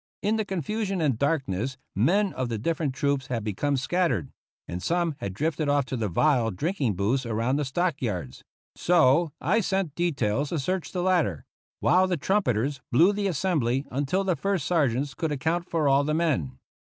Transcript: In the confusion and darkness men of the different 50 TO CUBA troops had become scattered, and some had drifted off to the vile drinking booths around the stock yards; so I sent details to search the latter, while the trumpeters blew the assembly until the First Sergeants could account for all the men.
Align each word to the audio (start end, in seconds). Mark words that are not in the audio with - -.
In 0.23 0.35
the 0.37 0.45
confusion 0.45 0.99
and 0.99 1.15
darkness 1.15 1.77
men 1.95 2.33
of 2.33 2.49
the 2.49 2.57
different 2.57 2.93
50 2.95 2.97
TO 2.97 2.99
CUBA 3.03 3.07
troops 3.13 3.27
had 3.27 3.43
become 3.43 3.77
scattered, 3.77 4.31
and 4.67 4.81
some 4.81 5.15
had 5.19 5.31
drifted 5.35 5.69
off 5.69 5.85
to 5.85 5.95
the 5.95 6.09
vile 6.09 6.49
drinking 6.49 6.95
booths 6.95 7.23
around 7.23 7.57
the 7.57 7.65
stock 7.65 8.01
yards; 8.01 8.43
so 8.75 9.31
I 9.39 9.59
sent 9.59 9.93
details 9.93 10.49
to 10.49 10.57
search 10.57 10.91
the 10.91 11.03
latter, 11.03 11.45
while 11.81 12.07
the 12.07 12.17
trumpeters 12.17 12.81
blew 12.91 13.13
the 13.13 13.27
assembly 13.27 13.85
until 13.91 14.23
the 14.23 14.35
First 14.35 14.65
Sergeants 14.65 15.13
could 15.13 15.31
account 15.31 15.69
for 15.69 15.87
all 15.87 16.03
the 16.03 16.15
men. 16.15 16.57